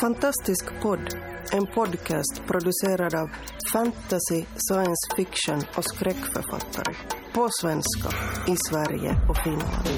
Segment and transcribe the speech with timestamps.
[0.00, 1.18] Fantastisk podd,
[1.52, 3.30] en podcast producerad av
[3.72, 6.94] fantasy, science fiction och skräckförfattare.
[7.34, 8.08] På svenska,
[8.52, 9.88] i Sverige och Finland.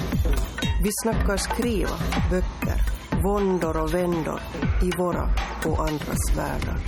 [0.83, 1.99] Vi snackar skriva,
[2.31, 2.81] böcker,
[3.22, 4.40] våndor och vändor
[4.83, 5.31] i våra
[5.67, 6.78] och andras världar.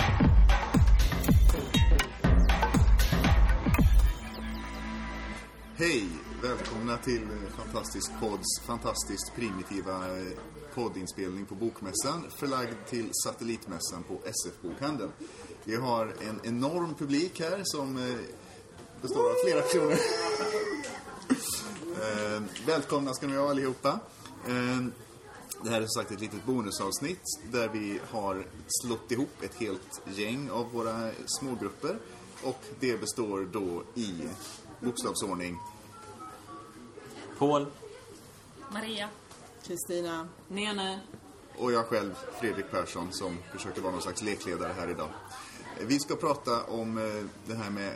[5.77, 6.09] Hej!
[6.43, 15.11] Välkomna till Fantastisk Pods fantastiskt primitiva eh, poddinspelning på Bokmässan förlagd till Satellitmässan på SF-bokhandeln.
[15.65, 18.15] Vi har en enorm publik här som eh,
[19.03, 19.99] består av flera personer.
[21.91, 24.01] Eh, Välkomna ska ni vara allihopa.
[24.49, 24.79] Eh,
[25.63, 30.01] Det här är som sagt ett litet bonusavsnitt där vi har slått ihop ett helt
[30.15, 31.99] gäng av våra smågrupper.
[32.45, 34.15] Och det består då i
[34.81, 35.59] bokstavsordning
[37.39, 37.67] Paul.
[38.73, 39.09] Maria.
[39.63, 40.29] Kristina.
[40.49, 41.01] Nene.
[41.59, 45.09] och jag själv, Fredrik Persson, som försöker vara någon slags lekledare här idag.
[45.81, 47.93] Vi ska prata om eh, det här med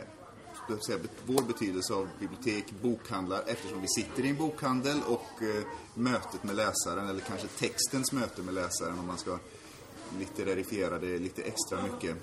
[0.85, 5.63] säga, vår betydelse av bibliotek, bokhandlar, eftersom vi sitter i en bokhandel och eh,
[5.93, 9.37] mötet med läsaren, eller kanske textens möte med läsaren om man ska
[10.19, 12.17] litterarifiera det lite extra mycket.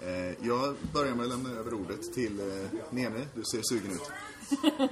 [0.00, 4.10] Eh, jag börjar med att lämna över ordet till eh, Nene, du ser sugen ut.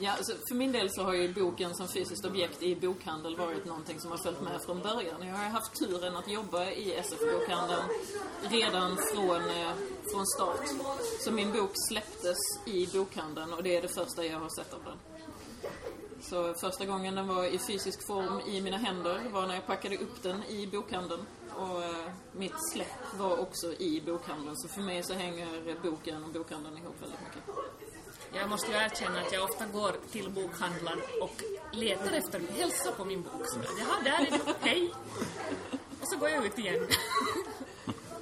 [0.00, 3.64] Ja, alltså, för min del så har ju boken som fysiskt objekt i bokhandel varit
[3.64, 5.26] någonting som har följt med från början.
[5.26, 7.82] Jag har haft turen att jobba i SF-bokhandeln
[8.42, 9.72] redan från, eh,
[10.12, 10.68] från start.
[11.20, 14.84] Så min bok släpptes i bokhandeln och det är det första jag har sett av
[14.84, 14.98] den.
[16.20, 19.96] Så första gången den var i fysisk form i mina händer var när jag packade
[19.96, 21.20] upp den i bokhandeln.
[21.58, 24.56] Och eh, mitt släpp var också i bokhandeln.
[24.56, 27.42] Så för mig så hänger boken och bokhandeln ihop väldigt mycket.
[28.32, 31.42] Jag måste ju erkänna att jag ofta går till bokhandlaren och
[31.72, 33.42] letar efter hälsa på min bok.
[33.44, 34.54] Så Jaha, där är du.
[34.60, 34.92] Hej!
[36.00, 36.86] Och så går jag ut igen.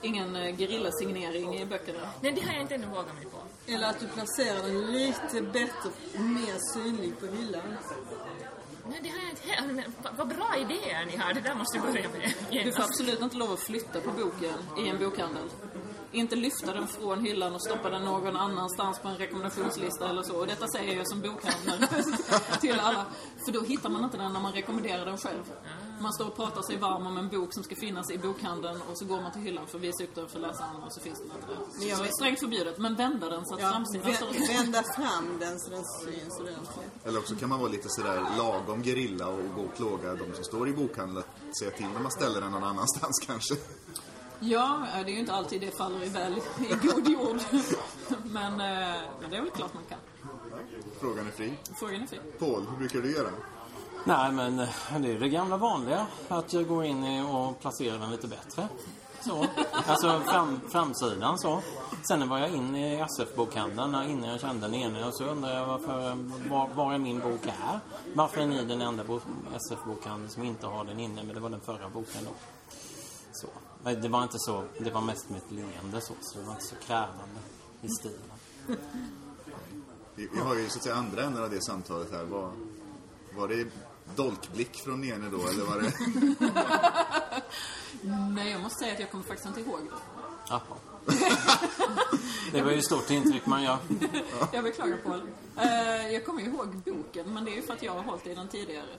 [0.03, 2.11] Ingen eh, gerilasignering i böckerna.
[2.21, 3.39] Nej, det har jag inte ännu vågat mig på.
[3.73, 7.77] Eller att du placerar den lite bättre, mer synlig på hyllan.
[8.91, 9.73] Nej, det har jag inte heller.
[9.75, 9.85] Men
[10.17, 11.35] vad- bra idéer ni har.
[11.35, 12.65] Det där måste vi börja med.
[12.65, 15.49] Du får absolut inte lov att flytta på boken i en bokhandel.
[16.13, 20.37] Inte lyfta den från hyllan och stoppa den någon annanstans på en rekommendationslista eller så.
[20.37, 22.03] Och detta säger jag som bokhandlare
[22.61, 23.07] till alla.
[23.45, 25.43] För då hittar man inte den när man rekommenderar den själv.
[26.01, 28.99] Man står och pratar sig varm om en bok som ska finnas i bokhandeln och
[28.99, 31.19] så går man till hyllan för att visa upp den för läsaren och så finns
[31.19, 31.47] den inte
[31.87, 31.97] där.
[31.97, 35.61] Så vet- strängt förbjudet, men vända den så att Ja, framsidan står vända fram den
[35.61, 37.05] så den syns ordentligt.
[37.07, 40.45] Eller också kan man vara lite sådär lagom gerilla och gå och plåga de som
[40.45, 43.55] står i bokhandeln att säga till när man ställer den någon annanstans kanske.
[44.41, 46.33] Ja, eh, det är ju inte alltid det faller i väl
[46.71, 47.37] i god jord.
[48.25, 49.99] Men, eh, men det är väl klart man kan.
[51.01, 51.53] Frågan är fri.
[51.79, 52.19] Frågan är fri.
[52.39, 53.29] Paul, hur brukar du göra?
[54.05, 56.07] Nej, men eh, det är det gamla vanliga.
[56.29, 58.69] Att jag går in i och placerar den lite bättre.
[59.21, 59.47] Så.
[59.87, 61.63] Alltså fram, framsidan så.
[62.09, 65.55] Sen var jag inne i SF-bokhandeln när- innan jag kände den ene och så undrar
[65.55, 66.15] jag varför,
[66.51, 67.81] var, var är min bok är?
[68.15, 69.21] Varför är ni den enda bo-
[69.55, 71.23] SF-bokhandeln som inte har den inne?
[71.23, 72.31] Men det var den förra boken då.
[73.87, 76.53] Men Det var inte så, det var mest med ett leende så, så det var
[76.53, 77.41] inte så krävande
[77.83, 78.21] i stilen.
[80.15, 82.25] Vi, vi har ju så att säga andra änden av det samtalet här.
[82.25, 82.53] Var,
[83.37, 83.67] var det
[84.17, 85.93] dolkblick från Nene då eller var det...
[88.35, 90.23] Nej, jag måste säga att jag kommer faktiskt inte ihåg det.
[90.49, 90.61] Jaha.
[92.53, 93.79] Det var ju ett stort intryck man gör.
[94.53, 95.21] Jag beklagar Paul.
[95.57, 98.35] Eh, jag kommer ihåg boken, men det är ju för att jag har hållit i
[98.35, 98.95] den tidigare.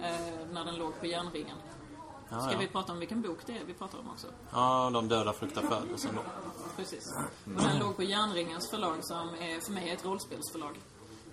[0.00, 1.56] Eh, när den låg på järnringen.
[2.30, 2.58] Ja, Ska ja.
[2.58, 4.26] vi prata om vilken bok det är vi pratar om också?
[4.52, 6.22] Ja, de döda fruktar födelsen då.
[6.76, 7.04] Precis.
[7.44, 10.78] Och den låg på Järnringens förlag som är för mig ett rollspelsförlag.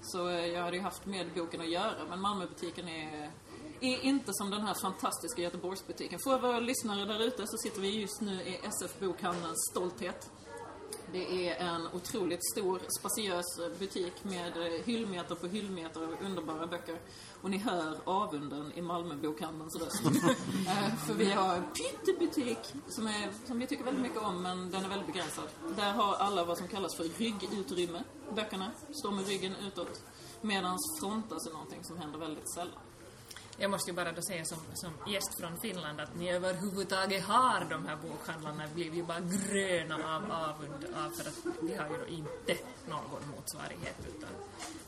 [0.02, 3.32] Så eh, jag hade ju haft med boken att göra, men Malmöbutiken är,
[3.82, 6.20] är inte som den här fantastiska Göteborgsbutiken.
[6.20, 10.32] För våra lyssnare där ute så sitter vi just nu i SF-bokhandelns Stolthet.
[11.12, 14.54] Det är en otroligt stor, spaciös butik med
[14.86, 17.00] hyllmeter på hyllmeter av underbara böcker.
[17.42, 20.06] Och ni hör avunden i Malmöbokhandelns röst.
[20.68, 22.58] Eh, För vi har en pyttebutik
[22.88, 25.48] som, är, som vi tycker väldigt mycket om, men den är väldigt begränsad.
[25.76, 28.04] Där har alla vad som kallas för ryggutrymme.
[28.36, 30.02] Böckerna står med ryggen utåt.
[30.42, 32.80] Medan frontas är någonting som händer väldigt sällan.
[33.60, 37.66] Jag måste ju bara då säga som, som gäst från Finland att ni överhuvudtaget har
[37.70, 41.98] de här bokhandlarna blir ju bara gröna av avund av för att vi har ju
[41.98, 44.30] då inte någon motsvarighet utan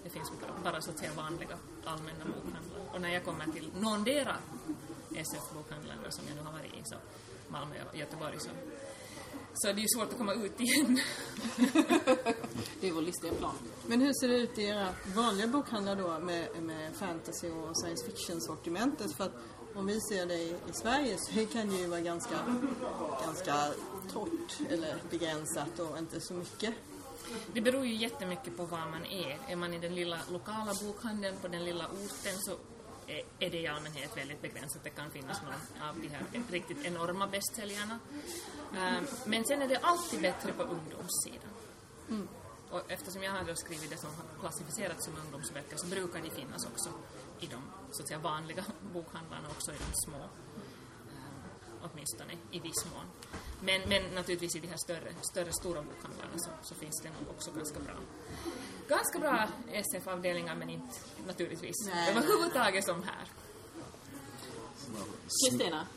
[0.04, 2.80] det finns bara, bara så att säga vanliga allmänna bokhandlar.
[2.94, 4.36] Och när jag kommer till någondera
[5.16, 6.96] SF-bokhandlarna som jag nu har varit i, så
[7.48, 8.50] Malmö och Göteborg, så
[9.54, 11.00] så det är ju svårt att komma ut igen.
[12.82, 13.56] Det är vår listiga plan.
[13.88, 18.06] Men hur ser det ut i era vanliga bokhandlar då med, med fantasy och science
[18.06, 19.18] fiction-sortimentet?
[19.18, 19.34] För att
[19.76, 22.36] om vi ser det i, i Sverige så kan det ju vara ganska,
[23.26, 23.54] ganska
[24.14, 26.74] torrt eller begränsat och inte så mycket.
[27.54, 29.38] Det beror ju jättemycket på var man är.
[29.48, 32.52] Är man i den lilla lokala bokhandeln på den lilla orten så
[33.10, 34.84] är- är det i allmänhet väldigt begränsat.
[34.84, 38.00] Det kan finnas någon av de här riktigt enorma bästsäljarna.
[38.78, 41.50] Ehm, Men sen är det alltid bättre på ungdomssidan.
[42.72, 46.66] Och eftersom jag har skrivit det som har klassificerats som ungdomsböcker så brukar de finnas
[46.66, 46.90] också
[47.40, 47.62] i de
[47.92, 50.18] så att säga, vanliga bokhandlarna, också i de små.
[50.18, 53.06] eh, åtminstone i viss mån.
[53.62, 57.30] Men, men naturligtvis i de här större, större stora bokhandlarna så, så finns det nog
[57.36, 57.94] också ganska bra
[58.90, 60.96] ganska bra SF-avdelningar men inte
[61.28, 62.10] naturligtvis Nej.
[62.12, 63.28] överhuvudtaget som här.
[65.50, 65.88] Kristina,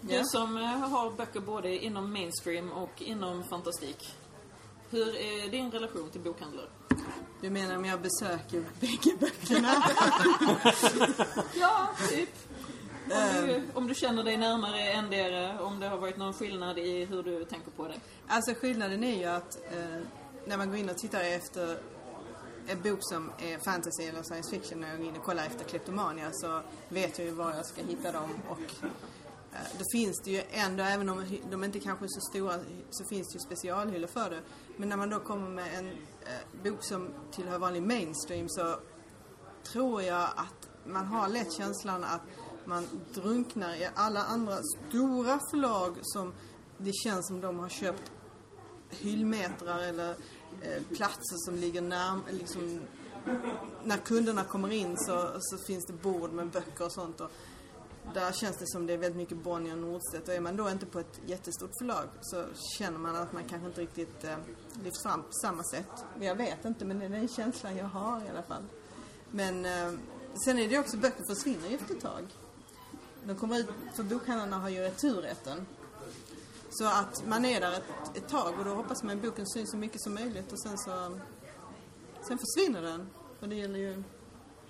[0.00, 0.18] Ja.
[0.18, 4.14] du som eh, har böcker både inom mainstream och inom fantastik.
[4.90, 6.66] Hur är din relation till bokhandlare?
[7.40, 9.74] Du menar om jag besöker bägge böckerna?
[11.54, 12.28] Ja, typ.
[13.10, 17.04] Om du, om du känner dig närmare endera, om det har varit någon skillnad i
[17.04, 17.94] hur du tänker på det.
[18.28, 20.00] Alltså skillnaden är ju att eh,
[20.46, 21.78] när man går in och tittar efter
[22.76, 26.28] bok som är fantasy eller science fiction, när jag går in och kollar efter kleptomania
[26.32, 28.60] så vet jag ju var jag ska hitta dem och
[29.52, 32.54] eh, då finns det ju ändå, även om de inte kanske är så stora,
[32.90, 34.40] så finns det ju specialhyllor för det.
[34.76, 38.76] Men när man då kommer med en eh, bok som tillhör vanlig mainstream så
[39.72, 42.22] tror jag att man har lätt känslan att
[42.64, 46.32] man drunknar i alla andra stora förlag som
[46.78, 48.12] det känns som de har köpt
[48.90, 50.14] hyllmetrar eller
[50.62, 52.80] Eh, platser som ligger närm, liksom,
[53.84, 57.30] när kunderna kommer in så, så finns det bord med böcker och sånt och
[58.14, 60.70] där känns det som det är väldigt mycket Bonnier och Nordstedt och är man då
[60.70, 62.44] inte på ett jättestort förlag så
[62.78, 64.36] känner man att man kanske inte riktigt eh,
[64.84, 66.04] lyfts fram på samma sätt.
[66.20, 68.62] Jag vet inte men det är den känslan jag har i alla fall.
[69.30, 69.92] Men eh,
[70.44, 72.26] sen är det också böcker försvinner ju efter ett tag.
[73.24, 75.66] De kommer ut, för bokhandlarna har ju returrätten.
[76.70, 79.70] Så att man är där ett, ett tag och då hoppas man att boken syns
[79.70, 81.18] så mycket som möjligt och sen så...
[82.28, 83.10] Sen försvinner den.
[83.40, 84.02] Och det gäller ju...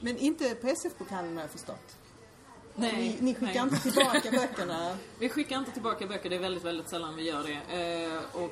[0.01, 1.97] Men inte på SF-bokhandeln har jag förstått.
[2.75, 3.63] Ni, ni skickar nej.
[3.63, 4.97] inte tillbaka böckerna.
[5.19, 8.05] Vi skickar inte tillbaka böcker, det är väldigt, väldigt sällan vi gör det.
[8.05, 8.51] Eh, och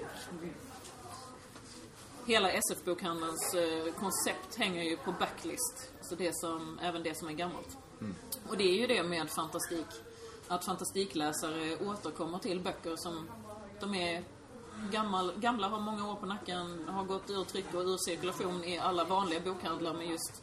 [2.27, 5.91] hela SF-bokhandelns eh, koncept hänger ju på backlist.
[6.01, 7.77] Så det som, även det som är gammalt.
[8.49, 9.87] Och det är ju det med fantastik.
[10.49, 13.29] Att fantastikläsare återkommer till böcker som
[13.81, 14.25] de är
[14.93, 18.79] gammal, gamla, har många år på nacken, har gått ur tryck och ur cirkulation i
[18.79, 19.95] alla vanliga bokhandlar.
[19.95, 20.43] Men just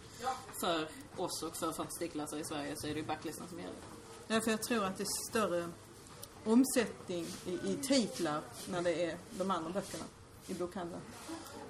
[0.62, 3.76] för oss och för fantastikläsare i Sverige så är det ju backlisten som gäller.
[4.28, 5.70] Därför jag tror att det är större
[6.46, 10.04] omsättning i, i titlar när det är de andra böckerna
[10.48, 11.02] i bokhandeln.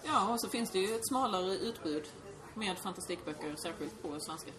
[0.03, 2.03] Ja, och så finns det ju ett smalare utbud
[2.53, 4.51] med fantastikböcker, särskilt på svenska.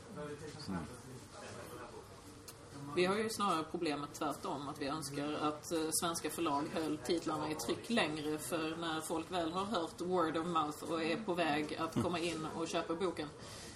[2.97, 7.51] Vi har ju snarare problemet tvärtom, att vi önskar att eh, svenska förlag höll titlarna
[7.51, 11.35] i tryck längre för när folk väl har hört word of mouth och är på
[11.35, 13.29] väg att komma in och köpa boken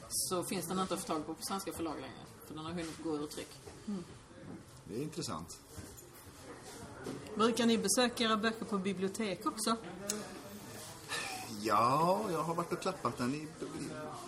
[0.08, 2.24] så finns den inte att få tag på på svenska förlag längre.
[2.46, 3.60] För den har hunnit gå ur tryck.
[4.84, 5.60] Det är intressant.
[7.34, 9.76] Brukar ni besöka era böcker på bibliotek också?
[11.62, 13.46] Ja, jag har varit och klappat den i,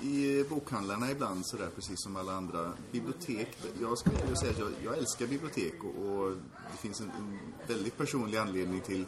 [0.03, 2.73] i, i bokhandlarna ibland sådär precis som alla andra.
[2.93, 6.37] Bibliotek, jag skulle säga att jag, jag älskar bibliotek och, och
[6.73, 9.05] det finns en, en väldigt personlig anledning till...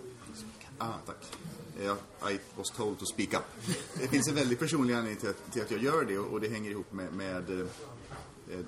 [0.78, 1.36] Ah, tack.
[1.84, 1.96] Jag,
[2.32, 3.44] I was told to speak up.
[4.00, 6.40] Det finns en väldigt personlig anledning till att, till att jag gör det och, och
[6.40, 7.66] det hänger ihop med, med eh,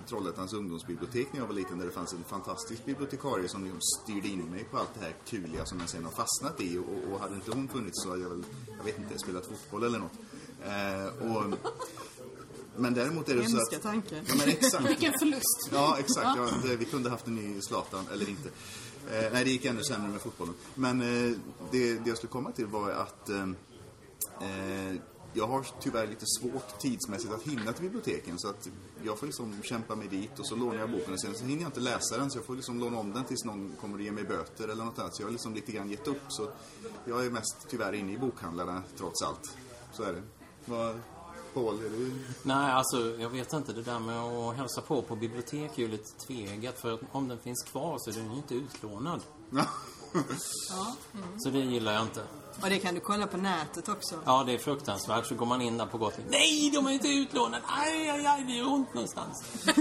[0.09, 4.29] Trollhättans ungdomsbibliotek när jag var liten där det fanns en fantastisk bibliotekarie som liksom styrde
[4.29, 7.21] in mig på allt det här kuliga som jag sen har fastnat i och, och
[7.21, 8.45] hade inte hon funnits så hade jag väl,
[8.79, 10.13] jag vet inte, spelat fotboll eller något.
[10.65, 11.45] Eh, och,
[12.77, 13.83] men däremot är det så Hemska att...
[13.83, 14.23] tanke.
[14.27, 14.85] Ja men exakt.
[14.89, 15.69] Vilken förlust!
[15.73, 16.37] Ja, exakt.
[16.37, 18.49] Ja, det, vi kunde haft en ny Zlatan, eller inte.
[19.11, 20.55] Eh, nej, det gick ännu sämre med fotbollen.
[20.75, 21.37] Men eh,
[21.71, 23.49] det, det jag skulle komma till var att eh,
[24.41, 24.97] eh,
[25.35, 28.39] jag har tyvärr lite svårt tidsmässigt att hinna till biblioteken.
[28.39, 28.69] Så att
[29.03, 31.63] jag får liksom kämpa mig dit och så lånar jag boken och sen så hinner
[31.63, 32.31] jag inte läsa den.
[32.31, 34.85] Så jag får liksom låna om den tills någon kommer och ger mig böter eller
[34.85, 35.17] något annat.
[35.17, 36.23] Så jag har liksom lite grann gett upp.
[36.29, 36.49] Så
[37.05, 39.57] jag är mest tyvärr inne i bokhandlarna trots allt.
[39.93, 40.23] Så är det.
[40.65, 41.01] Vad,
[41.55, 42.13] Paul, är du...
[42.43, 43.73] Nej, alltså jag vet inte.
[43.73, 46.79] Det där med att hälsa på på bibliotek är ju lite tvegat.
[46.79, 49.21] För att om den finns kvar så är den ju inte utlånad.
[51.39, 52.23] Så det gillar jag inte.
[52.63, 54.19] Och det kan du kolla på nätet också.
[54.25, 55.27] Ja, det är fruktansvärt.
[55.27, 56.31] Så går man in där på Gotland.
[56.31, 57.63] Nej, de är inte utlånade!
[57.67, 59.45] Aj, aj, aj, det gör ont någonstans.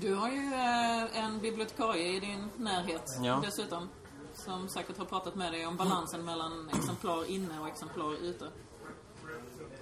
[0.00, 3.40] Du har ju eh, en bibliotekarie i din närhet Ja.
[3.44, 3.88] dessutom.
[4.34, 8.48] som säkert har pratat med dig om balansen mellan exemplar inne och exemplar ute.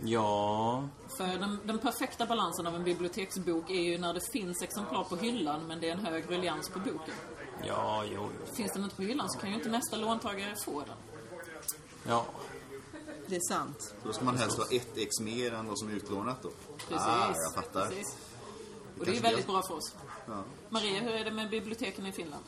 [0.04, 5.04] Ja, För den, den perfekta balansen av en biblioteksbok är ju när det finns exemplar
[5.04, 7.14] på hyllan men det är en hög ruljans på boken.
[7.62, 8.54] Ja, jo, jo.
[8.54, 10.96] Finns den inte på hyllan så kan ju inte nästa låntagare få den.
[12.06, 12.26] Ja,
[13.26, 13.94] Det är sant.
[14.04, 16.50] Då ska man helst ha ett ex mer än vad som är utlånat då.
[16.76, 17.06] Precis.
[17.06, 17.88] Ah, jag fattar.
[17.88, 18.16] Precis.
[18.99, 19.94] Och det är väldigt bra för oss.
[20.26, 20.44] Ja.
[20.68, 22.44] Maria, hur är det med biblioteken i Finland?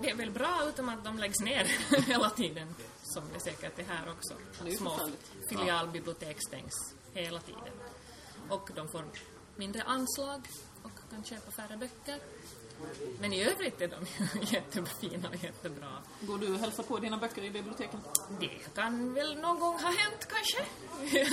[0.00, 1.64] Det är väl bra utom att de läggs ner
[2.06, 2.74] hela tiden.
[3.02, 4.34] Som det säkert är här också.
[4.64, 4.98] Det är Små
[5.48, 7.72] filialbibliotek stängs hela tiden.
[8.48, 9.04] Och de får
[9.56, 10.48] mindre anslag
[10.82, 12.18] och kan köpa färre böcker.
[13.20, 14.06] Men i övrigt är de
[14.54, 15.88] jättefina och jättebra.
[16.20, 18.00] Går du och hälsar på dina böcker i biblioteken?
[18.40, 20.64] Det kan väl någon gång ha hänt kanske.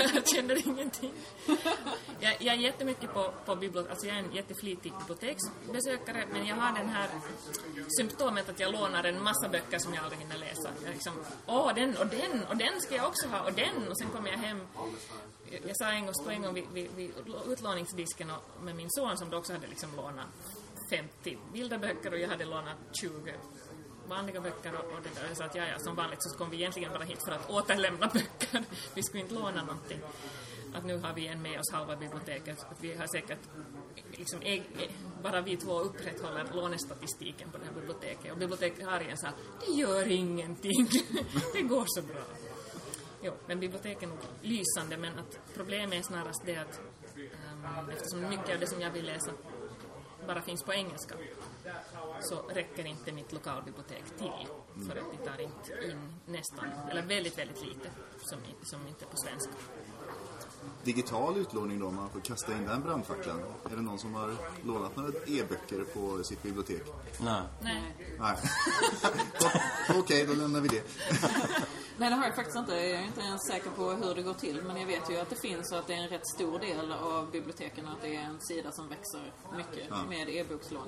[0.14, 1.14] Jag känner ingenting.
[2.20, 6.56] Jag, jag är jättemycket på, på bibliotek, alltså jag är en jätteflitig biblioteksbesökare men jag
[6.56, 7.10] har den här
[7.98, 10.70] symptomet att jag lånar en massa böcker som jag aldrig hinner läsa.
[10.84, 11.14] Jag liksom,
[11.46, 14.30] åh den och den och den ska jag också ha och den och sen kommer
[14.30, 14.62] jag hem.
[15.52, 17.12] Jag, jag sa en gång, stod en gång vid, vid, vid
[17.48, 20.28] utlåningsdisken och, med min son som då också hade liksom lånat
[20.90, 23.34] 50 bilderböcker och jag hade lånat 20
[24.08, 25.28] vanliga böcker och, och det där.
[25.28, 27.50] Jag sa att ja, ja, som vanligt så kom vi egentligen bara hit för att
[27.50, 28.64] återlämna böcker.
[28.94, 30.00] Vi skulle inte låna någonting.
[30.74, 32.66] Att nu har vi en med oss halva biblioteket.
[32.72, 33.40] Att vi har säkert,
[34.12, 34.90] liksom, e- e-
[35.24, 38.32] bara vi två upprätthåller lånestatistiken på det här biblioteket.
[38.32, 39.28] Och bibliotekarien sa,
[39.66, 40.90] det gör ingenting.
[41.54, 42.24] det går så bra.
[43.22, 46.82] Jo, men biblioteken är nog lysande, men att problemet är snarast det att
[47.16, 49.32] um, eftersom mycket av det som jag vill läsa
[50.28, 51.16] bara finns på engelska
[52.22, 54.48] så räcker inte mitt lokalbibliotek till
[54.88, 57.90] för att de tar inte in nästan, eller väldigt, väldigt lite
[58.22, 59.52] som, som inte är på svenska.
[60.84, 63.40] Digital utlåning då, man får kasta in den brandfacklan.
[63.72, 66.84] Är det någon som har lånat några e-böcker på sitt bibliotek?
[67.20, 67.42] nej.
[67.62, 67.96] Nej.
[68.20, 68.38] Nej.
[70.00, 70.84] Okej, då lämnar vi det.
[72.00, 72.74] Nej, det har jag faktiskt inte.
[72.76, 74.62] Jag är inte ens säker på hur det går till.
[74.64, 76.92] Men jag vet ju att det finns och att det är en rätt stor del
[76.92, 80.04] av biblioteken att det är en sida som växer mycket Ja.
[80.10, 80.88] med e-bokslån.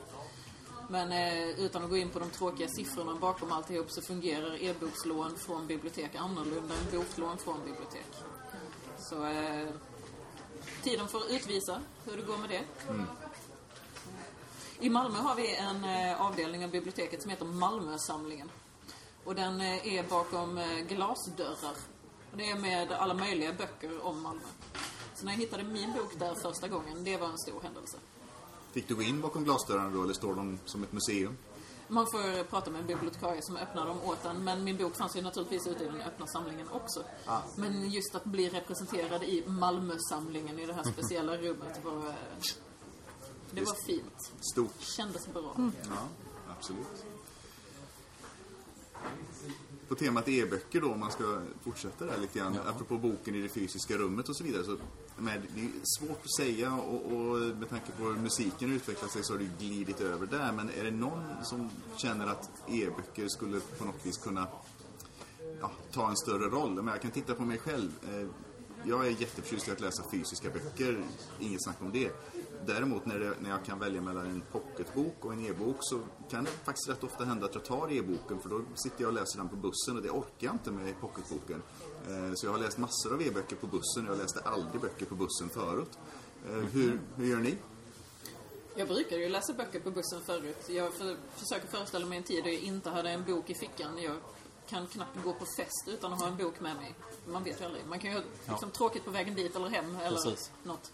[0.90, 5.38] Men eh, utan att gå in på de tråkiga siffrorna bakom alltihop så fungerar e-bokslån
[5.38, 8.08] från bibliotek annorlunda än boklån från bibliotek.
[9.00, 9.68] Så eh,
[10.84, 12.62] tiden får utvisa hur det går med det.
[14.80, 18.50] I Malmö har vi en eh, avdelning av biblioteket som heter Malmösamlingen.
[19.30, 21.76] Och den eh, är bakom eh, glasdörrar.
[22.32, 24.42] Och det är med alla möjliga böcker om Malmö.
[25.16, 27.98] Så när jag hittade min bok där första gången, det var en stor händelse.
[28.72, 31.38] Fick du gå in bakom glasdörrarna då, eller står de som ett museum?
[31.88, 34.44] Man får prata med en bibliotekarie som öppnar dem åt en.
[34.44, 37.04] Men min bok fanns ju naturligtvis ute i den öppna samlingen också.
[37.56, 41.98] Men just att bli representerad i Malmösamlingen i det här speciella rummet var...
[42.08, 42.14] eh,
[43.52, 44.32] Det var fint.
[44.54, 44.82] Stort.
[44.82, 45.54] Kändes bra.
[45.90, 46.08] Ja,
[46.58, 47.06] absolut.
[49.88, 53.50] På temat e-böcker då, om man ska fortsätta där lite grann, apropå boken i det
[53.50, 54.64] fysiska rummet och så vidare.
[54.64, 54.78] Så,
[55.18, 59.24] men det är svårt att säga och, och med tanke på hur musiken utvecklar sig
[59.24, 60.52] så har det glidit över där.
[60.52, 64.48] Men är det någon som känner att e-böcker skulle på något vis kunna
[65.62, 66.76] ja, ta en större roll?
[66.76, 67.92] Men jag kan titta på mig själv.
[68.04, 68.28] Eh,
[68.86, 71.04] Jag är jätteförtjust i att läsa fysiska böcker,
[71.40, 72.12] inget snack om det.
[72.66, 76.00] Däremot när, det, när jag kan välja mellan en pocketbok och en e-bok så
[76.30, 79.14] kan det faktiskt rätt ofta hända att jag tar e-boken för då sitter jag och
[79.14, 81.62] läser den på bussen och det orkar jag inte med pocketboken.
[82.08, 85.06] Eh, Så jag har läst massor av e-böcker på bussen och jag läste aldrig böcker
[85.06, 85.98] på bussen förut.
[86.50, 87.58] Eh, Hur, hur gör ni?
[88.76, 90.70] Jag brukade ju läsa böcker på bussen förut.
[90.70, 93.98] Jag för, försöker föreställa mig en tid då jag inte hade en bok i fickan.
[94.02, 94.16] Jag
[94.70, 96.96] kan knappt gå på fest utan att ha en bok med mig.
[97.28, 97.86] Man vet ju aldrig.
[97.86, 100.52] Man kan ju ha liksom, tråkigt på vägen dit eller hem eller Precis.
[100.64, 100.92] något.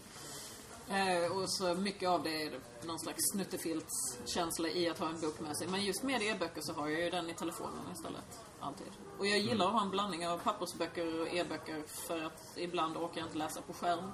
[0.88, 5.40] Eh, och så mycket av det är någon slags snuttefiltskänsla i att ha en bok
[5.40, 5.68] med sig.
[5.68, 8.40] Men just med e-böcker så har jag ju den i telefonen istället.
[8.60, 8.86] Alltid.
[9.18, 13.18] Och jag gillar att ha en blandning av pappersböcker och e-böcker för att ibland orkar
[13.20, 14.10] jag inte läsa på skärm.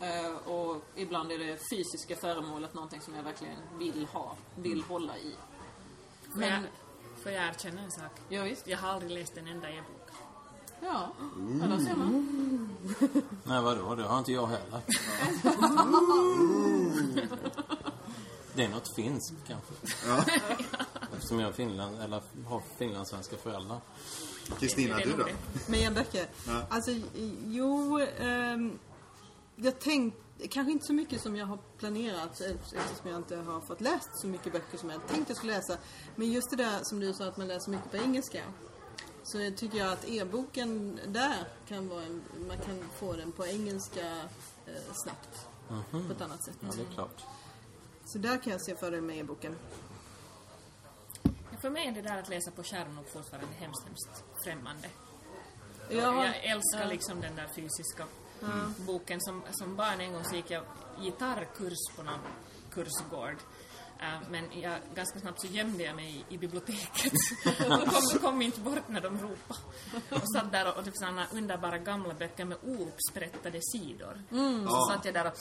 [0.00, 5.18] Eh, och ibland är det fysiska föremålet någonting som jag verkligen vill ha, vill hålla
[5.18, 5.34] i.
[6.32, 6.66] Får jag, Men,
[7.22, 8.12] får jag erkänna en sak?
[8.28, 8.66] ja visst.
[8.66, 9.95] Jag har aldrig läst en enda e-bok.
[10.80, 11.12] Ja,
[11.60, 12.68] ja där ser man.
[13.44, 13.94] Nej, vadå?
[13.94, 14.80] Det har inte jag heller.
[18.54, 19.74] Det är något finskt kanske.
[21.16, 23.80] Eftersom jag är Finland, eller har finlandssvenska föräldrar.
[24.58, 25.24] Kristina, du då?
[25.24, 25.68] det.
[25.70, 26.26] Med e-böcker?
[26.68, 26.90] Alltså,
[27.46, 28.00] jo...
[28.00, 28.78] ehm,
[29.56, 33.80] jag tänkte, kanske inte så mycket som jag har planerat eftersom jag inte har fått
[33.80, 35.76] läst så mycket böcker som jag tänkte jag skulle läsa.
[36.16, 38.42] Men just det där som du sa att man läser mycket på engelska.
[39.26, 43.46] Så jag tycker jag att e-boken där kan vara en, man kan få den på
[43.46, 44.06] engelska
[44.66, 45.46] eh, snabbt.
[45.90, 46.56] På ett annat sätt.
[46.60, 47.24] Ja, det är klart.
[48.04, 49.56] Så där kan jag se fördelen med e-boken.
[51.60, 54.88] För mig är det där att läsa på skärm nog fortfarande hemskt, hemskt främmande.
[55.90, 58.06] Ja, Jag älskar liksom den där fysiska
[58.76, 59.20] boken.
[59.20, 60.62] Som, som barn en gång så gick jag
[61.00, 62.20] gitarrkurs på någon
[62.70, 63.36] kursgård.
[64.30, 67.12] Men jag, ganska snabbt så gömde jag mig i, i biblioteket
[67.70, 69.60] och kom, kom inte bort när de ropade.
[70.10, 74.22] Och satt där och, och typ sådana underbara gamla böcker med ouppsprättade sidor.
[74.68, 75.38] Så satt jag där och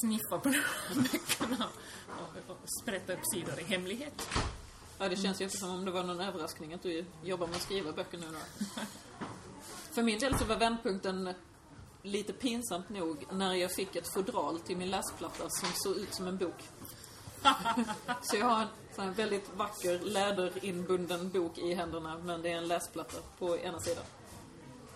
[0.00, 1.66] sniffade på de här böckerna
[2.06, 4.28] och, och sprättade upp sidor i hemlighet.
[4.98, 7.56] Ja, det känns ju inte som om det var någon överraskning att du jobbar med
[7.56, 8.74] att skriva böcker nu då.
[9.94, 11.34] För min del så var vändpunkten
[12.02, 16.26] lite pinsamt nog när jag fick ett fodral till min läsplatta som såg ut som
[16.26, 16.62] en bok.
[18.22, 22.68] Så jag har en sån väldigt vacker läderinbunden bok i händerna men det är en
[22.68, 24.04] läsplatta på ena sidan.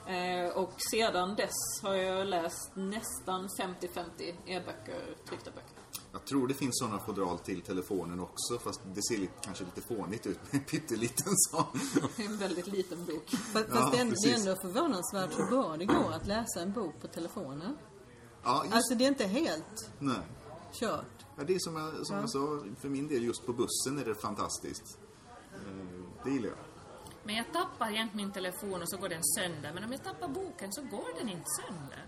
[0.06, 5.70] Eh, och sedan dess har jag läst nästan 50-50 e-böcker, tryckta böcker.
[6.12, 9.80] Jag tror det finns sådana fodral till telefonen också, fast det ser lite, kanske lite
[9.80, 11.64] fånigt ut med en pytteliten sån.
[12.16, 13.30] Det är en väldigt liten bok.
[13.30, 16.26] Fast, Ja, fast det, är, ändå- det är ändå förvånansvärt hur bra det går att
[16.26, 17.76] läsa en bok på telefonen.
[18.44, 20.16] Ja, just Alltså det är inte helt nej.
[20.72, 21.19] kört.
[21.40, 24.04] Ja, det är som jag, som jag sa, för min del just på bussen är
[24.04, 24.98] det fantastiskt.
[25.54, 25.60] Eh,
[26.24, 26.58] Det gillar jag.
[27.22, 29.72] Men jag tappar jämt min telefon och så går den sönder.
[29.74, 32.06] Men om jag tappar boken så går den inte sönder.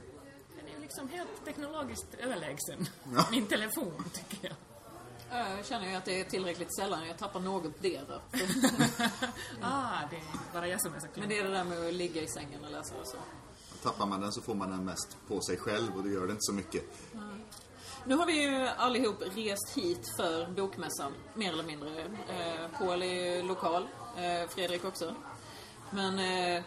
[0.56, 2.86] Den är ju liksom helt teknologiskt överlägsen.
[3.30, 4.56] Min telefon, tycker jag.
[5.58, 8.20] Jag känner ju att det är tillräckligt sällan jag tappar något dera.
[9.62, 11.16] Ah, det är bara jag som är så klok.
[11.16, 13.16] Men det är det där med att ligga i sängen och läsa och så.
[13.82, 16.32] Tappar man den så får man den mest på sig själv och det gör det
[16.32, 16.84] inte så mycket.
[18.06, 22.00] Nu har vi ju allihop rest hit för bokmässan, mer eller mindre.
[22.28, 25.14] Eh, Paul är lokal, eh, Fredrik också.
[25.90, 26.62] Men eh,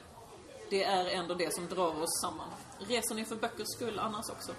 [0.69, 2.47] det är ändå det som drar oss samman.
[2.79, 4.51] Reser ni för böckers skull annars också?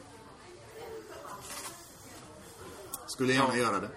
[3.06, 3.62] Skulle gärna Ja.
[3.62, 3.88] göra det.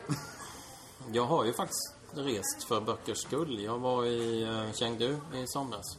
[1.12, 3.64] Jag har ju faktiskt rest för böckers skull.
[3.64, 5.98] Jag var i uh, Chengdu i somras.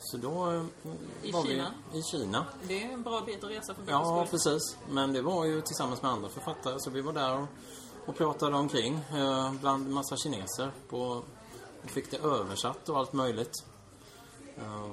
[0.00, 0.62] Så då eh,
[1.22, 1.74] I var Kina?
[1.92, 2.46] vi i Kina.
[2.68, 4.30] Det är en bra bit att resa för Ja, skull.
[4.40, 4.76] precis.
[4.90, 6.74] Men det var ju tillsammans med andra författare.
[6.78, 7.46] Så vi var där och,
[8.06, 10.70] och pratade omkring eh, bland massa kineser.
[10.88, 11.22] På,
[11.84, 13.64] och fick det översatt och allt möjligt.
[14.58, 14.86] Eh,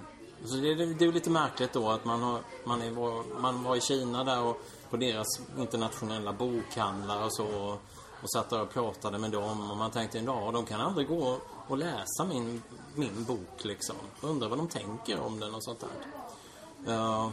[0.45, 3.63] så det, det, det är lite märkligt då att man, har, man, är, var, man
[3.63, 7.45] var i Kina där och på deras internationella bokhandlar och så.
[7.45, 7.81] Och,
[8.23, 11.37] och satt där och pratade med dem och man tänkte ja, de kan aldrig gå
[11.67, 12.63] och läsa min,
[12.95, 13.95] min bok liksom.
[14.21, 16.93] Undrar vad de tänker om den och sånt där.
[16.93, 17.29] Uh,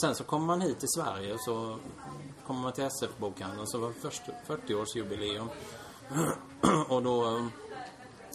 [0.00, 1.78] sen så kommer man hit till Sverige och så
[2.46, 4.08] kommer man till SF-bokhandeln så var det
[4.46, 5.48] 40-årsjubileum.
[6.88, 7.46] och då eh,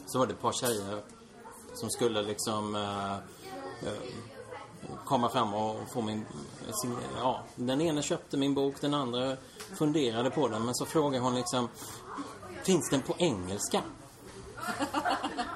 [0.06, 1.04] så var det ett par tjejer
[1.74, 3.18] som skulle liksom uh,
[3.84, 4.00] uh,
[5.06, 6.26] komma fram och få min...
[6.82, 9.38] Sin, ja, den ena köpte min bok, den andra
[9.76, 11.70] funderade på den men så frågade hon liksom
[12.64, 13.82] Finns den på engelska?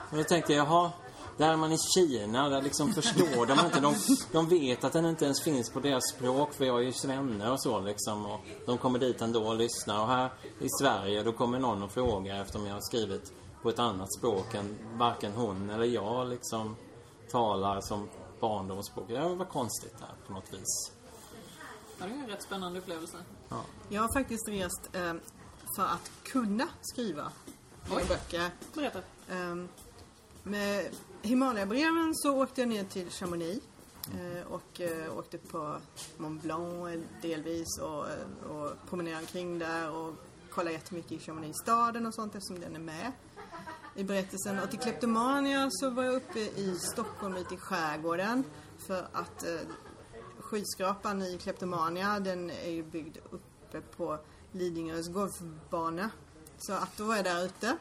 [0.10, 0.92] Och då tänkte jag, jaha,
[1.38, 3.80] där är man i Kina, där liksom förstår de inte.
[3.80, 3.96] De,
[4.32, 7.52] de vet att den inte ens finns på deras språk, för jag är ju svenne
[7.52, 8.26] och så liksom.
[8.26, 10.02] Och de kommer dit ändå och lyssnar.
[10.02, 13.80] Och här i Sverige, då kommer någon och frågar eftersom jag har skrivit på ett
[13.80, 16.76] annat språk än varken hon eller jag liksom
[17.32, 18.10] talar som
[18.40, 19.08] barndomsspråk.
[19.08, 20.92] Det var konstigt där på något vis.
[22.00, 23.18] Ja, det är en rätt spännande upplevelse.
[23.90, 25.14] Jag har faktiskt rest eh,
[25.76, 27.32] för att kunna skriva
[27.92, 28.06] Oj.
[28.08, 28.50] böcker.
[28.74, 29.00] Berätta.
[29.30, 29.68] Ehm,
[30.44, 30.90] med
[31.22, 33.64] Himalaya-breven så åkte jag ner till Chamonix
[34.14, 35.78] eh, och eh, åkte på
[36.18, 38.06] Mont Blanc delvis och,
[38.50, 40.14] och promenerade omkring där och
[40.50, 43.12] kollade jättemycket i Chamonix-staden och sånt eftersom den är med
[43.96, 44.60] i berättelsen.
[44.60, 48.44] Och till Kleptomania så var jag uppe i Stockholm ute i skärgården
[48.88, 49.60] för att eh,
[50.40, 54.20] skyskrapan i Kleptomania den är ju byggd uppe på
[54.52, 56.10] Lidingös golfbana.
[56.58, 57.78] Så att då var jag där ute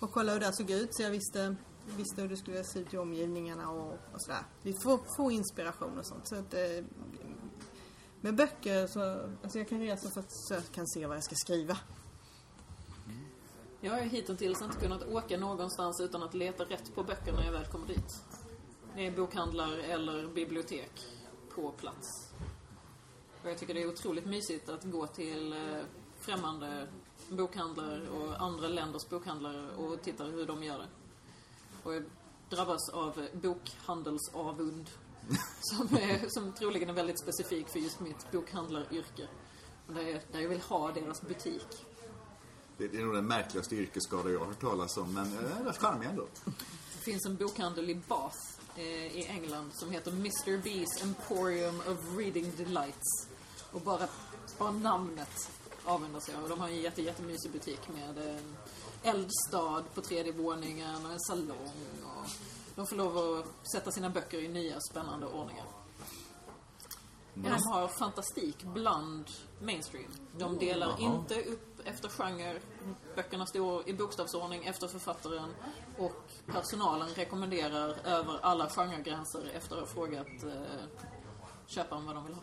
[0.00, 1.56] och kolla hur det såg ut så jag visste,
[1.96, 4.42] visste hur det skulle se ut i omgivningarna och, och sådär.
[4.62, 6.28] Vi får, får inspiration och sånt.
[6.28, 6.84] Så att, eh,
[8.20, 9.00] med böcker så,
[9.42, 11.78] alltså jag kan resa för att så jag kan se vad jag ska skriva.
[13.80, 17.44] Jag har ju hittills inte kunnat åka någonstans utan att leta rätt på böcker när
[17.44, 18.22] jag väl kommer dit.
[18.94, 21.06] Det är bokhandlar eller bibliotek
[21.54, 22.32] på plats.
[23.42, 25.58] Och jag tycker det är otroligt mysigt att gå till eh,
[26.20, 26.88] främmande
[27.28, 30.88] bokhandlar och andra länders bokhandlare och titta hur de gör det.
[31.82, 32.02] Och jag
[32.50, 34.90] drabbas av bokhandelsavund
[35.60, 39.28] som, är, som troligen är väldigt specifik för just mitt bokhandlaryrke.
[39.86, 41.86] Och där jag, där jag vill ha deras butik.
[42.78, 45.78] Det det är nog den märkligaste yrkesskada jag har hört talas om, men eh, rätt
[45.78, 46.26] charmig ändå.
[46.44, 48.38] Det finns en bokhandel i Bath
[48.76, 50.62] eh, i England som heter Mr.
[50.62, 53.28] B's Emporium of Reading Delights.
[53.72, 54.08] Och bara,
[54.58, 55.50] bara namnet
[55.86, 56.42] avundas jag.
[56.42, 58.38] Och de har en jätte, jättemysig butik med
[59.02, 61.72] eldstad på tredje våningen och en salong.
[62.04, 62.26] Och
[62.74, 65.66] de får lov att sätta sina böcker i nya spännande ordningar.
[67.34, 70.10] De har fantastik bland mainstream.
[70.38, 72.60] De delar inte upp efter genre.
[73.16, 75.54] Böckerna står i bokstavsordning efter författaren.
[75.98, 80.84] Och personalen rekommenderar över alla genregränser efter att ha frågat eh,
[81.66, 82.42] köparen vad de vill ha.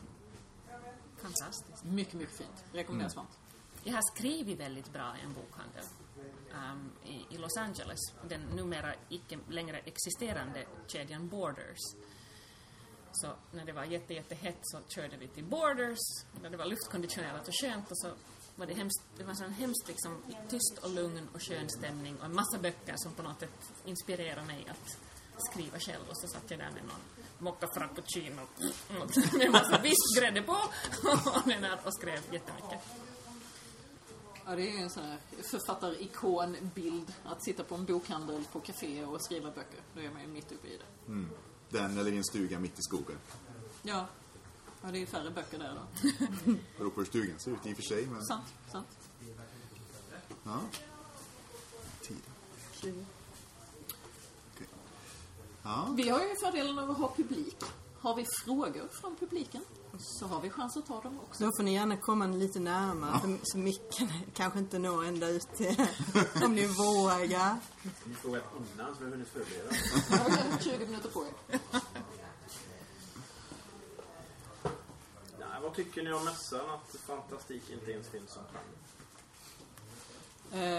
[1.24, 1.84] Fantastiskt.
[1.84, 2.64] Mycket, mycket fint.
[2.74, 3.40] Rekommenderas varmt.
[3.84, 5.84] Jag har skrivit väldigt bra i en bokhandel
[6.54, 8.00] ehm, i, i Los Angeles.
[8.30, 11.80] Den numera icke längre existerande kedjan Borders.
[13.12, 16.00] Så när det var jätte, jättehett så körde vi till Borders,
[16.42, 18.12] när det var luftkonditionerat och skönt och så
[18.56, 22.18] var det hemskt, det var en sån hemskt liksom tyst och lugn och skön stämning
[22.20, 24.98] och en massa böcker som på något sätt inspirerade mig att
[25.38, 28.42] skriva själv och så satt jag där med någon mocca frappuccino
[29.34, 32.80] med en massa vispgrädde på och, den där och skrev jättemycket.
[34.46, 35.18] Ja, det är ju en sån här
[35.52, 37.14] författarikon-bild.
[37.26, 39.80] Att sitta på en bokhandel på café och skriva böcker.
[39.96, 40.86] Då är man ju mitt uppe i det.
[41.70, 43.18] Den eller i en stuga mitt i skogen.
[43.84, 44.08] Ja.
[44.82, 45.82] Ja, det är färre böcker där då.
[46.78, 48.26] Beror på hur stugan ser ut i och för sig, men...
[48.26, 48.88] Sant, sant.
[50.44, 50.60] Ja.
[52.02, 53.06] Tiden.
[55.64, 57.58] Ja, Vi har ju fördelen av att ha publik.
[58.00, 59.62] Har vi frågor från publiken
[60.00, 61.44] så har vi chans att ta dem också.
[61.44, 65.48] Då får ni gärna komma lite närmare för, så micken kanske inte når ända ut
[65.58, 65.88] till,
[66.44, 67.58] om ni vågar.
[68.06, 68.44] Ni frågat
[68.76, 69.76] innan så vi har hunnit förbereda.
[70.10, 71.60] Jag har 20 minuter på er.
[75.40, 78.64] Nej, vad tycker ni om mässan att fantastik inte ens finns som genre?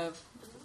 [0.06, 0.12] Eh,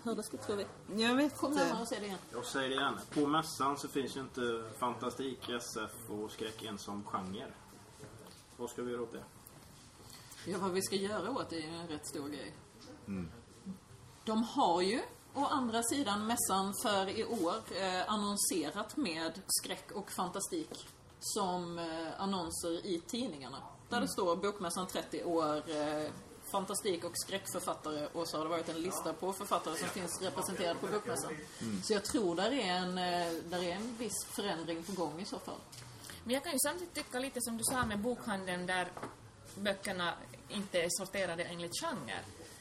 [0.03, 0.65] hur det ska tror vi.
[1.03, 2.17] Jag vet Kom närmare och se det igen.
[2.31, 2.99] Jag säger det igen.
[3.09, 7.47] På mässan så finns ju inte fantastik, SF och skräck ens som genre.
[8.57, 9.23] Vad ska vi göra åt det?
[10.45, 12.53] Ja, vad vi ska göra åt det är ju en rätt stor grej.
[14.25, 15.01] De har ju,
[15.33, 22.21] å andra sidan, mässan för i år eh, annonserat med skräck och fantastik som eh,
[22.21, 23.57] annonser i tidningarna.
[23.89, 26.11] Där det står Bokmässan 30 år, eh,
[26.51, 30.79] fantastik och skräckförfattare och så har det varit en lista på författare som finns representerade
[30.79, 31.31] på Bokmässan.
[31.83, 35.25] Så jag tror där är, en, eh, där är en viss förändring på gång i
[35.25, 35.59] så fall.
[36.23, 38.91] Men jag kan ju samtidigt tycka lite som du sa med bokhandeln där
[39.55, 40.13] böckerna
[40.49, 42.19] inte är sorterade enligt genre.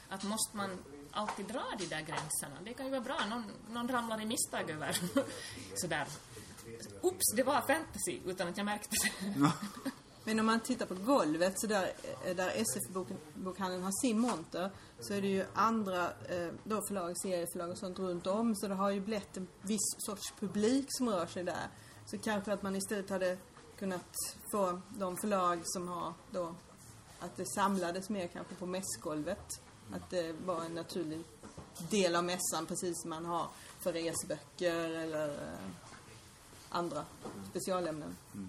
[0.09, 0.79] Att måste man
[1.11, 2.57] alltid dra de där gränserna?
[2.64, 3.16] Det kan ju vara bra.
[3.31, 5.01] Någon, någon ramlar i misstag över
[5.74, 6.07] sådär.
[7.01, 9.51] Oops, det var fantasy utan att jag märkte det.
[10.29, 11.93] Men om man tittar på golvet så där,
[12.25, 17.71] eh, där SF-bokhandeln har sin monter så är det ju andra eh, då förlag, serieförlag
[17.71, 21.27] och sånt runt om så det har ju blivit en viss sorts publik som rör
[21.27, 21.69] sig där.
[22.07, 23.38] Så kanske att man istället hade
[23.79, 24.17] kunnat
[24.53, 26.55] få de förlag som har då
[27.21, 29.61] att det samlades mer kanske på mässgolvet.
[29.93, 31.25] Att det var en naturlig
[31.91, 33.47] del av mässan precis som man har
[33.81, 35.69] för reseböcker eller eh,
[36.69, 37.05] andra
[37.51, 38.17] specialämnen.
[38.35, 38.49] Mm.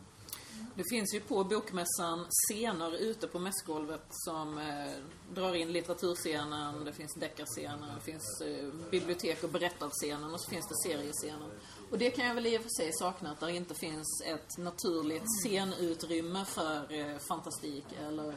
[0.75, 4.91] Det finns ju på Bokmässan scener ute på mässgolvet som eh,
[5.33, 10.67] drar in litteraturscenen, det finns deckarscenen, det finns eh, bibliotek och berättarscenen och så finns
[10.67, 11.51] det seriescenen.
[11.91, 14.57] Och det kan jag väl i och för sig sakna, att det inte finns ett
[14.57, 18.35] naturligt scenutrymme för eh, fantastik eller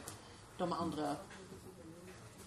[0.57, 1.15] de andra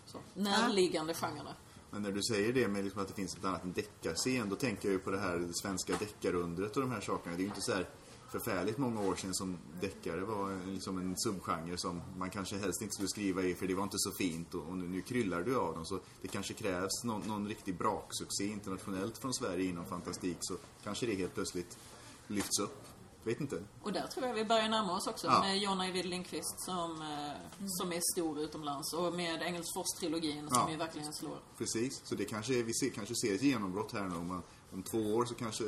[0.06, 1.54] så, närliggande genrerna.
[1.90, 4.56] Men när du säger det med liksom att det finns ett annat än deckarscen, då
[4.56, 7.36] tänker jag ju på det här svenska deckarundret och de här sakerna.
[7.36, 7.86] Det är ju inte så här
[8.30, 12.82] förfärligt många år sedan som deckare var en- liksom en subgenre som man kanske helst
[12.82, 15.42] inte skulle skriva i för det var inte så fint och, och nu, nu kryllar
[15.42, 15.84] du av dem.
[15.86, 21.06] Så det kanske krävs någon, någon riktig braksuccé internationellt från Sverige inom fantastik så kanske
[21.06, 21.78] det helt plötsligt
[22.26, 22.82] lyfts upp.
[23.24, 23.62] Vet inte.
[23.82, 25.40] Och där tror jag vi börjar närma oss också Ja.
[25.40, 30.70] med John Ajvide Lindqvist som, eh, som är stor utomlands och med Engelsfors-trilogin som Ja.
[30.70, 31.38] ju verkligen slår.
[31.58, 34.16] Precis, så det kanske, vi ser, kanske ser ett genombrott här nu.
[34.16, 35.64] Om, man, om två år så kanske,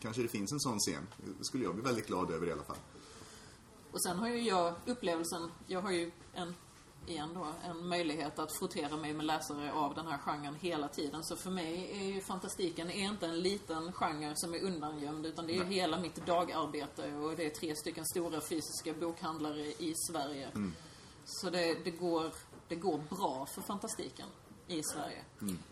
[0.00, 1.06] kanske det finns en sån scen.
[1.38, 2.76] Det skulle jag bli väldigt glad över i alla fall.
[3.92, 6.54] Och sen har ju jag upplevelsen, jag har ju en,
[7.06, 11.24] igen då, en möjlighet att frottera mig med läsare av den här genren hela tiden.
[11.24, 15.46] Så för mig är ju fantastiken är inte en liten genre som är undangömd utan
[15.46, 19.94] det är ju hela mitt dagarbete och det är tre stycken stora fysiska bokhandlare i
[20.10, 20.50] Sverige.
[21.24, 22.32] Så det, det, går,
[22.68, 24.26] det går bra för fantastiken
[24.70, 25.24] i Sverige.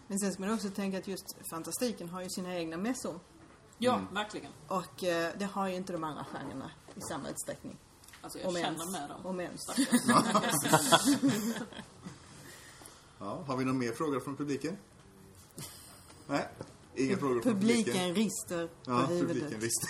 [0.09, 3.21] Men sen ska man också tänka att just fantastiken har ju sina egna mässor.
[3.79, 4.53] Ja, verkligen.
[4.69, 7.77] Och eh, det har ju inte de andra genrerna i samma utsträckning.
[8.23, 8.93] Alltså jag Om känner ens.
[8.93, 9.27] med dem.
[9.27, 9.61] Om ens.
[13.21, 14.77] Ja, har vi några mer frågor från publiken?
[16.27, 16.49] Nej,
[16.95, 17.85] inga frågor från publiken.
[17.95, 19.29] Publiken rister på Ja, huvudet.
[19.37, 19.87] publiken visst.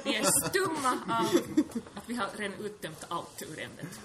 [0.04, 1.26] Vi är stumma av
[1.94, 4.00] att vi har redan uttömt allt ur ämnet.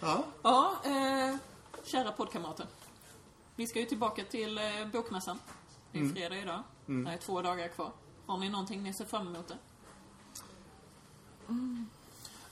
[0.00, 1.36] Ja, Ja, eh,
[1.84, 2.66] kära poddkamrater.
[3.60, 5.38] Vi ska ju tillbaka till eh, Bokmässan.
[5.92, 6.62] Det är fredag idag.
[7.04, 7.92] Det är två dagar kvar.
[8.26, 9.58] Har ni någonting ni ser fram emot det?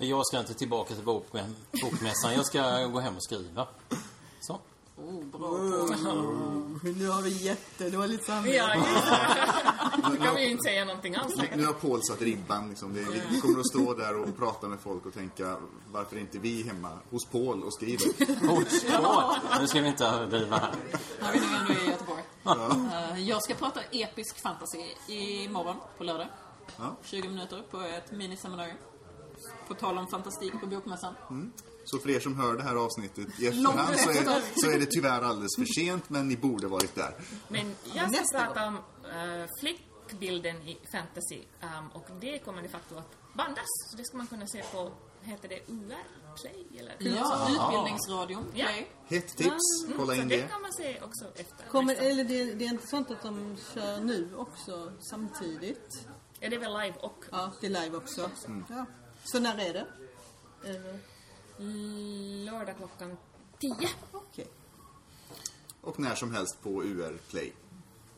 [0.06, 2.34] Jag ska inte tillbaka till bokmä- bokmässan.
[2.34, 3.68] Jag ska gå hem och skriva.
[4.40, 4.60] Så.
[4.98, 6.88] Oh, bra på.
[6.88, 8.56] Nu har vi jättedåligt samvete.
[8.56, 10.10] Ja, just det.
[10.10, 11.66] Då kan vi ju inte säga någonting alls Nu längre.
[11.66, 12.68] har Paul satt ribban.
[12.68, 12.94] Liksom.
[12.94, 15.56] Det, vi kommer att stå där och prata med folk och tänka
[15.92, 18.06] varför är inte vi hemma hos Paul och skriver?
[18.50, 19.38] Oj, oj.
[19.60, 20.74] Nu ska vi inte överdriva här.
[21.20, 22.22] När vi nu ändå är i Göteborg.
[23.14, 26.28] Eh, Jag ska prata episk fantasy imorgon på lördag.
[26.76, 26.96] Ja.
[27.04, 28.76] 20 minuter på ett miniseminarium.
[29.68, 31.14] På tal om fantastik på Bokmässan.
[31.90, 34.86] Så för er som hör det här avsnittet i efterhand så är, så är det
[34.86, 37.14] tyvärr alldeles för sent men ni borde varit där.
[37.48, 42.68] Men jag ska Nästa prata om uh, flickbilden i fantasy um, och det kommer de
[42.68, 43.66] facto att bandas.
[43.90, 45.94] Så det ska man kunna se på, heter det UR
[46.42, 46.94] Play eller?
[46.98, 48.44] Ja, Utbildningsradion.
[48.54, 48.66] Ja.
[48.66, 48.88] Play.
[49.08, 50.48] Hett tips, Mm, kolla så in det det.
[50.48, 51.66] kan man se också efter.
[51.70, 56.06] Kommer, eller det, det är inte sånt att de kör nu också samtidigt?
[56.40, 58.30] Ja, det är väl live och Ja, det är live också.
[58.68, 58.86] Ja.
[59.24, 59.86] Så när är det?
[60.64, 60.96] Eh,
[61.58, 63.16] lördag klockan
[63.58, 63.74] 10.
[64.12, 64.46] Okej.
[65.80, 67.52] Och när som helst på UR Play.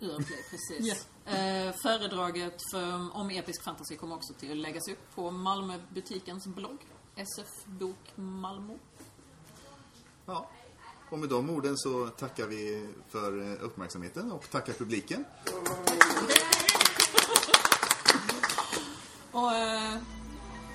[0.00, 1.07] Urplay, precis.
[1.26, 6.79] Eh, föredraget för, om episk fantasy kommer också till att läggas upp på Malmöbutikens blogg.
[7.16, 8.74] SF Bok Malmö.
[10.26, 10.50] Ja.
[11.11, 15.24] Och med de orden så tackar vi för uppmärksamheten och tackar publiken.
[19.33, 19.98] Och eh,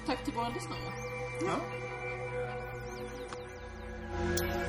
[0.06, 0.93] tack till våra lyssnare.
[1.41, 1.84] Ja.
[4.27, 4.64] Thank you.